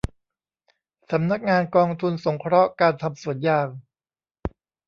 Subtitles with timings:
[1.11, 3.67] สำนักงานกองทุนสงเคราะห์การทำสวนยาง